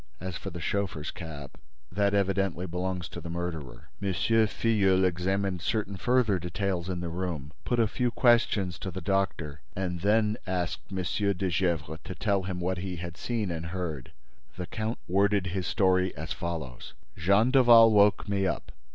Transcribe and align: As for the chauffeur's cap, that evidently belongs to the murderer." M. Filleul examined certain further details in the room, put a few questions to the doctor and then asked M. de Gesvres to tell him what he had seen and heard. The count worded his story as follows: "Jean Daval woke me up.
As 0.19 0.35
for 0.35 0.49
the 0.49 0.59
chauffeur's 0.59 1.11
cap, 1.11 1.59
that 1.91 2.15
evidently 2.15 2.65
belongs 2.65 3.07
to 3.09 3.21
the 3.21 3.29
murderer." 3.29 3.89
M. 4.01 4.11
Filleul 4.13 5.05
examined 5.05 5.61
certain 5.61 5.95
further 5.95 6.39
details 6.39 6.89
in 6.89 7.01
the 7.01 7.07
room, 7.09 7.51
put 7.65 7.77
a 7.79 7.85
few 7.85 8.09
questions 8.09 8.79
to 8.79 8.89
the 8.89 8.99
doctor 8.99 9.61
and 9.75 9.99
then 9.99 10.37
asked 10.47 10.91
M. 10.91 11.03
de 11.37 11.51
Gesvres 11.51 11.99
to 12.03 12.15
tell 12.15 12.41
him 12.41 12.59
what 12.59 12.79
he 12.79 12.95
had 12.95 13.15
seen 13.15 13.51
and 13.51 13.67
heard. 13.67 14.11
The 14.57 14.65
count 14.65 14.97
worded 15.07 15.45
his 15.45 15.67
story 15.67 16.17
as 16.17 16.33
follows: 16.33 16.95
"Jean 17.15 17.51
Daval 17.51 17.91
woke 17.91 18.27
me 18.27 18.47
up. 18.47 18.71